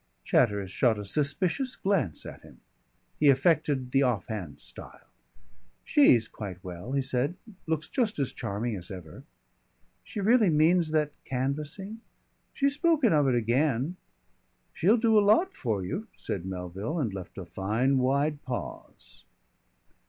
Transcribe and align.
Chatteris 0.23 0.71
shot 0.71 0.97
a 0.97 1.05
suspicious 1.05 1.75
glance 1.75 2.25
at 2.25 2.41
him. 2.41 2.59
He 3.19 3.29
affected 3.29 3.91
the 3.91 4.01
offhand 4.01 4.59
style. 4.59 5.05
"She's 5.85 6.27
quite 6.27 6.63
well," 6.63 6.93
he 6.93 7.03
said. 7.03 7.35
"Looks 7.67 7.87
just 7.87 8.17
as 8.17 8.31
charming 8.33 8.75
as 8.75 8.89
ever." 8.89 9.25
"She 10.03 10.19
really 10.19 10.49
means 10.49 10.89
that 10.89 11.11
canvassing?" 11.23 12.01
"She's 12.51 12.73
spoken 12.73 13.13
of 13.13 13.27
it 13.27 13.35
again." 13.35 13.95
"She'll 14.73 14.97
do 14.97 15.19
a 15.19 15.21
lot 15.21 15.55
for 15.55 15.85
you," 15.85 16.07
said 16.17 16.47
Melville, 16.47 16.97
and 16.97 17.13
left 17.13 17.37
a 17.37 17.45
fine 17.45 17.99
wide 17.99 18.41
pause. 18.41 19.25